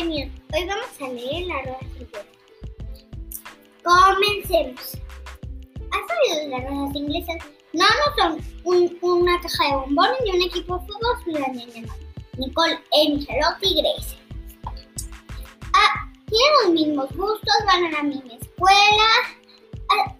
Hoy 0.00 0.32
vamos 0.66 0.86
a 1.02 1.08
leer 1.08 1.46
la 1.46 1.60
rueda 1.60 1.78
inglesa. 1.82 2.24
Comencemos. 3.82 4.96
¿Has 5.92 6.06
sabido 6.08 6.36
de 6.40 6.48
las 6.48 6.64
ruedas 6.70 6.96
inglesas? 6.96 7.36
No, 7.74 7.84
no 7.84 8.16
son 8.16 8.40
un- 8.64 8.98
una 9.02 9.38
caja 9.42 9.64
de 9.68 9.76
bombones 9.76 10.16
ni 10.24 10.30
un 10.30 10.42
equipo 10.42 10.78
de 10.78 10.86
fútbol 10.86 11.24
sudaneño. 11.24 11.86
no. 11.86 11.94
Nicole, 12.38 12.78
Amy, 12.94 13.26
y 13.60 13.82
Grace. 13.82 14.16
Ah, 15.74 16.10
tienen 16.26 16.50
los 16.64 16.72
mismos 16.72 17.08
gustos, 17.14 17.54
van 17.66 17.84
a 17.84 17.90
la 17.90 18.02
misma 18.02 18.32
escuela, 18.40 19.06
ha- 19.90 20.16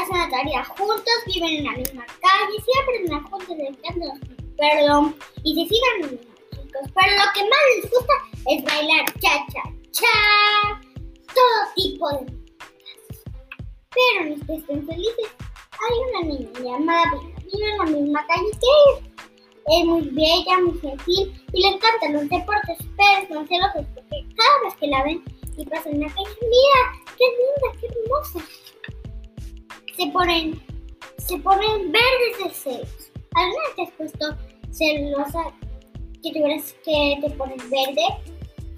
hacen 0.00 0.18
la 0.18 0.28
tarea 0.30 0.64
juntos, 0.64 1.14
viven 1.26 1.58
en 1.58 1.64
la 1.64 1.72
misma 1.72 2.04
calle, 2.06 2.64
siempre 2.64 2.96
aprenden 3.04 3.22
juntos, 3.22 3.56
les 3.56 3.68
encantan 3.68 4.08
los 4.08 4.18
perdón, 4.58 5.16
y 5.44 5.54
se 5.54 5.72
sigan 5.74 6.20
Pero 6.72 7.12
lo 7.16 7.32
que 7.34 7.42
más 7.42 7.60
les 7.76 7.90
gusta 7.90 8.12
es 8.46 8.64
bailar 8.64 9.04
cha 9.20 9.46
cha 9.52 9.62
cha, 9.90 10.80
todo 11.34 11.74
tipo 11.74 12.08
de 12.10 12.20
músicas. 12.20 12.68
Pero 13.90 14.24
no 14.24 14.34
es 14.34 14.60
estén 14.60 14.86
felices. 14.86 15.30
Hay 15.80 15.98
una 16.10 16.34
niña 16.34 16.60
llamada 16.60 17.04
Vina, 17.12 17.38
vive 17.44 17.70
en 17.70 17.78
la 17.78 17.84
misma 17.84 18.26
calle 18.26 18.50
que 18.52 18.66
ellos. 18.66 19.10
Es 19.66 19.84
muy 19.84 20.08
bella, 20.10 20.60
muy 20.60 20.78
gentil 20.80 21.44
y 21.52 21.62
le 21.62 21.68
encantan 21.68 22.12
los 22.14 22.28
deportes, 22.28 22.78
pero 22.96 23.28
son 23.28 23.46
celosos 23.46 23.86
porque 23.94 24.26
cada 24.36 24.60
vez 24.64 24.74
que 24.80 24.86
la 24.88 25.04
ven 25.04 25.22
y 25.56 25.66
pasan 25.66 25.94
en 25.94 26.00
la 26.00 26.08
calle, 26.08 26.36
mira, 26.42 27.14
qué 27.18 27.24
linda, 27.38 27.78
qué 27.80 27.86
hermosa. 27.86 28.40
Se 29.96 30.06
ponen, 30.12 30.62
se 31.18 31.38
ponen 31.38 31.92
verdes 31.92 32.38
de 32.44 32.50
celos. 32.50 33.12
¿Alguna 33.34 33.64
te 33.76 33.82
has 33.82 33.90
puesto 33.92 34.36
celosa 34.72 35.52
que 36.22 36.32
tuvieras 36.32 36.74
que 36.84 37.18
te 37.20 37.30
pones 37.30 37.70
verde? 37.70 38.02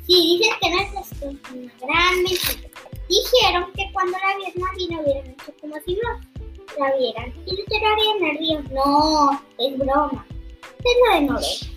Si 0.06 0.39
dices 0.39 0.55
que 0.61 0.70
no 0.70 0.80
es 0.80 1.22
una 1.22 1.72
gran 1.80 2.22
mentira. 2.22 2.69
Dijeron 3.08 3.72
que 3.75 3.91
cuando 3.92 4.19
la 4.19 4.36
vieran 4.36 4.70
a 4.70 4.77
Vina 4.77 5.00
hubieran 5.00 5.30
hecho 5.30 5.52
como 5.61 5.75
si 5.84 5.94
no 5.94 6.33
la 6.78 6.97
vieran 6.97 7.33
y 7.47 7.56
le 7.56 7.64
tirarían 7.64 8.25
al 8.30 8.39
río. 8.39 8.62
No, 8.72 9.42
es 9.58 9.78
broma. 9.78 10.27
Es 10.78 10.97
lo 11.06 11.14
de 11.14 11.20
novela. 11.22 11.72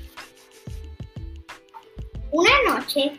Una 2.31 2.51
noche 2.67 3.11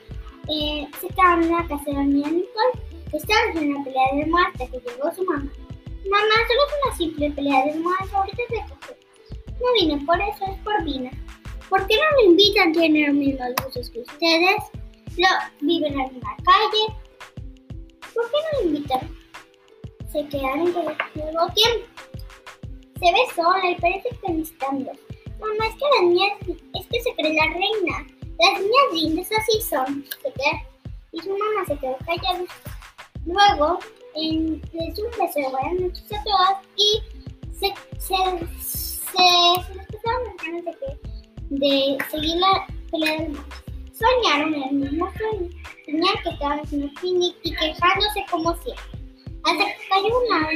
eh, 0.48 0.86
se 1.00 1.06
estaban 1.06 1.42
en 1.42 1.52
la 1.52 1.66
casa 1.66 1.84
de 1.86 1.92
la 1.92 2.02
niña 2.04 2.28
Nicole. 2.28 2.86
Estaban 3.12 3.56
en 3.56 3.76
una 3.76 3.84
pelea 3.84 4.04
de 4.14 4.32
hasta 4.46 4.66
que 4.66 4.78
llegó 4.78 5.14
su 5.14 5.24
mamá. 5.24 5.50
Mamá, 6.10 6.34
solo 6.46 6.60
es 6.66 6.74
una 6.84 6.96
simple 6.96 7.30
pelea 7.30 7.64
de 7.64 7.72
almohadas, 7.72 8.12
ahorita 8.12 8.42
te 8.48 8.56
coge. 8.68 8.96
No 9.60 9.72
vine 9.74 10.04
por 10.04 10.20
eso, 10.20 10.44
es 10.52 10.58
por 10.62 10.84
Vina. 10.84 11.10
¿Por 11.76 11.86
qué 11.88 11.96
no 11.96 12.16
me 12.16 12.30
invitan? 12.30 12.72
Tienen 12.72 13.06
los 13.06 13.14
mismos 13.16 13.48
gustos 13.62 13.90
que 13.90 14.00
ustedes. 14.00 14.56
Lo, 15.18 15.28
viven 15.60 15.92
en 15.92 16.20
la 16.20 16.36
calle. 16.42 16.96
¿Por 18.14 18.30
qué 18.30 18.36
no 18.40 18.60
me 18.60 18.66
invitan? 18.66 19.00
Se 20.10 20.26
quedaron 20.26 20.72
por 20.72 20.84
largo 20.84 21.52
tiempo. 21.52 21.86
Se 22.98 23.12
ve 23.12 23.18
sola 23.34 23.70
y 23.70 23.74
parece 23.74 24.08
que 24.08 24.32
necesitando. 24.32 24.90
Mamá, 25.38 25.66
es 25.68 25.74
que 25.74 25.84
las 25.96 26.02
niñas, 26.04 26.32
es 26.48 26.86
que 26.86 27.02
se 27.02 27.14
cree 27.14 27.34
la 27.34 27.44
reina. 27.44 28.06
Las 28.38 28.60
niñas 28.62 28.92
lindas 28.94 29.28
así 29.38 29.60
son. 29.60 30.02
Se 30.22 30.32
queda, 30.32 30.62
y 31.12 31.20
su 31.20 31.28
mamá 31.28 31.66
se 31.66 31.76
quedó 31.76 31.98
callada. 32.06 32.44
Luego, 33.26 33.78
en, 34.14 34.62
les 34.72 34.98
un 34.98 35.10
beso 35.10 35.40
de 35.40 35.48
buenas 35.50 35.74
noches 35.74 36.12
a 36.14 36.24
todas 36.24 36.56
y 36.76 37.02
de 41.68 41.98
seguir 42.10 42.36
la 42.36 42.66
pelea 42.90 43.18
del. 43.18 43.36
Soñaron 43.92 44.54
el 44.54 44.72
mismo 44.72 45.10
sueño. 45.16 45.50
Soñaron 45.84 46.22
que 46.22 46.28
estaban 46.28 46.60
haciendo 46.60 46.88
picnic 47.00 47.34
y 47.42 47.50
quejándose 47.54 48.24
como 48.30 48.54
siempre. 48.62 48.84
Hasta 49.44 49.64
que 49.64 49.88
cayó 49.88 50.18
una 50.20 50.50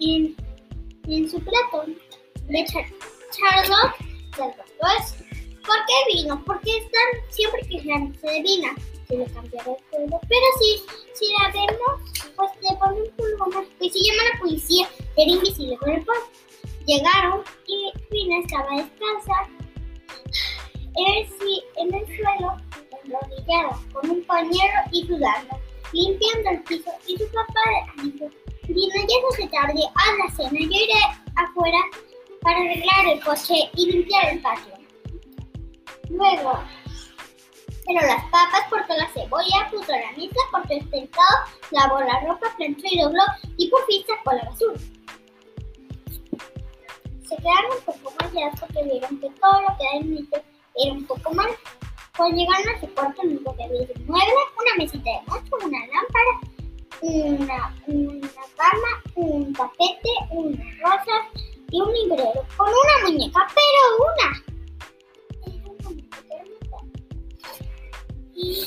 en, 0.00 0.36
en 1.08 1.30
su 1.30 1.40
plato 1.40 1.86
de 2.48 2.64
Char 2.66 2.84
Charlotte 3.30 3.96
se 4.30 4.42
trató 4.42 5.00
eso. 5.00 5.14
¿Por 5.64 5.76
qué 5.86 6.14
vino? 6.14 6.42
Porque 6.44 6.78
están 6.78 7.30
siempre 7.30 7.62
quejándose 7.62 8.26
de 8.26 8.42
Vina. 8.42 8.74
Se 9.08 9.16
le 9.16 9.26
cambiará 9.26 9.70
el 9.70 9.76
juego. 9.90 10.20
Pero 10.28 10.46
si, 10.58 10.82
si 11.14 11.32
la 11.32 11.50
vemos, 11.50 12.10
pues 12.36 12.50
le 12.62 12.76
ponen 12.78 13.02
un 13.02 13.10
pulgo 13.10 13.46
más. 13.46 13.66
Y 13.80 13.90
si 13.90 14.04
llama 14.04 14.22
la 14.32 14.40
policía, 14.40 14.88
era 15.16 15.30
invisible 15.30 15.76
con 15.78 15.90
el 15.90 16.04
pan. 16.04 16.16
Llegaron 16.86 17.42
y 17.66 17.92
Vina 18.10 18.40
estaba 18.40 18.70
descalza 18.70 19.61
en 20.96 21.94
el, 21.94 22.06
suelo, 22.06 22.56
enrodillada, 23.04 23.78
con 23.92 24.10
un 24.10 24.24
pañuelo 24.24 24.80
y 24.92 25.06
sudando, 25.06 25.58
limpiando 25.92 26.50
el 26.50 26.62
piso. 26.64 26.90
Y 27.06 27.16
su 27.16 27.24
papá 27.30 27.92
dijo, 28.02 28.28
Vina, 28.68 28.94
ya 28.96 29.36
se 29.36 29.48
tarde, 29.48 29.80
haz 29.94 30.18
la 30.18 30.36
cena, 30.36 30.60
yo 30.60 30.66
iré 30.66 31.00
afuera 31.36 31.78
para 32.42 32.58
arreglar 32.58 33.06
el 33.12 33.20
coche 33.20 33.70
y 33.76 33.90
limpiar 33.90 34.32
el 34.32 34.40
patio. 34.40 34.74
Luego, 36.10 36.62
pero 37.86 38.06
las 38.06 38.22
papas, 38.24 38.68
cortó 38.70 38.94
la 38.94 39.08
cebolla, 39.08 39.68
puso 39.70 39.92
la 39.92 40.12
mesa, 40.16 40.36
cortó 40.50 40.72
el 40.72 40.88
pescado, 40.88 41.38
lavó 41.70 42.00
la 42.00 42.20
ropa, 42.20 42.54
planchó 42.56 42.86
y 42.90 43.00
dobló 43.00 43.22
y 43.56 43.68
por 43.68 43.84
fin 43.86 44.04
sacó 44.06 44.32
la 44.32 44.44
basura. 44.44 44.78
Se 47.22 47.36
quedaron 47.36 47.72
un 47.78 47.84
poco 47.84 48.14
mareadas 48.20 48.60
porque 48.60 48.82
vieron 48.84 49.20
que 49.20 49.30
todo 49.40 49.62
lo 49.62 49.68
que 49.76 49.88
había 49.88 50.00
en 50.00 50.16
el 50.18 50.28
era 50.76 50.92
un 50.92 51.06
poco 51.06 51.32
mal. 51.32 51.50
Cuando 52.16 52.36
llegaron 52.36 52.68
a 52.68 52.80
su 52.80 52.86
cuarto, 52.94 53.22
lo 53.22 53.30
único 53.30 53.56
que 53.56 53.64
había 53.64 53.80
un 53.80 54.06
mueble, 54.06 54.34
una 54.60 54.74
mesita 54.76 55.10
de 55.10 55.22
noche, 55.26 55.50
una 55.64 55.78
lámpara, 55.86 56.32
una, 57.00 57.74
una 57.86 58.30
cama, 58.56 59.02
un 59.14 59.52
tapete, 59.54 60.10
unas 60.30 60.78
rosas 60.80 61.26
y 61.70 61.80
un 61.80 61.92
librero 61.92 62.46
con 62.56 62.68
una 62.68 63.08
muñeca, 63.08 63.46
pero 63.48 63.80
una. 64.12 64.28
Era 65.46 65.70
una 65.70 65.88
muñeca. 65.88 66.76
Y. 68.34 68.64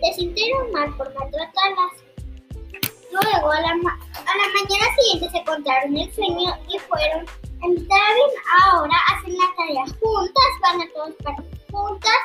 Se 0.00 0.14
sintieron 0.14 0.70
mal 0.72 0.96
por 0.96 1.12
maltratarlas. 1.14 1.92
Luego, 3.10 3.50
a 3.50 3.60
la, 3.60 3.70
a 3.70 3.72
la 3.72 4.48
mañana 4.54 4.86
siguiente 4.98 5.38
se 5.38 5.44
contaron 5.44 5.96
el 5.96 6.12
sueño 6.12 6.56
y 6.68 6.78
fueron 6.78 7.26
Vin. 7.72 8.30
Ahora 8.64 8.94
hacen 9.12 9.36
la 9.36 9.44
tarea 9.56 9.84
juntas, 10.00 10.44
van 10.62 10.80
a 10.82 10.86
partes 11.24 11.44
juntas, 11.70 12.18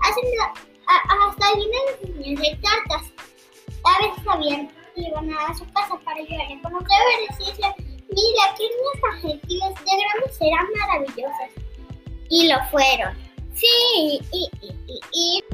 hacen 0.00 0.24
la, 0.38 0.44
a- 0.92 1.28
hasta 1.28 1.54
vienen 1.54 1.80
los 2.02 2.10
niños 2.16 2.40
de 2.40 2.58
cartas. 2.60 3.10
A 3.84 4.02
veces 4.02 4.24
sabían 4.24 4.68
que 4.94 5.02
iban 5.02 5.30
a 5.32 5.54
su 5.54 5.64
casa 5.72 5.96
para 6.04 6.16
ayudar 6.20 6.46
con 6.62 6.72
los 6.72 6.82
deberes 6.84 7.40
y 7.40 7.50
decían, 7.50 7.72
mira, 8.08 8.54
qué 8.56 8.64
gentiles, 9.20 9.74
de 9.74 9.96
grandes 9.98 10.36
serán 10.38 10.66
maravillosas. 10.78 11.50
Y 12.28 12.48
lo 12.48 12.56
fueron. 12.70 13.16
Sí, 13.54 14.20
y, 14.32 14.50
y, 14.60 14.68
y, 14.86 15.00
y 15.12 15.44